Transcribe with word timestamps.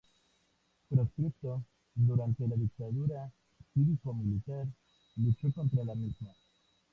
Proscripto 0.89 1.61
durante 1.93 2.47
la 2.47 2.55
dictadura 2.55 3.31
cívico-militar, 3.71 4.65
luchó 5.17 5.51
contra 5.53 5.83
la 5.83 5.93
misma. 5.93 6.33